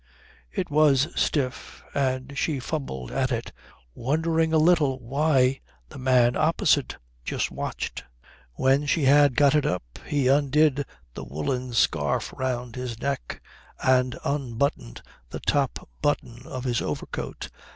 [0.51, 3.51] It was stiff, and she fumbled at it,
[3.93, 8.03] wondering a little why the man opposite just watched.
[8.53, 13.43] When she had got it up he undid the woollen scarf round his neck
[13.79, 17.49] and unbuttoned the top button of his overcoat.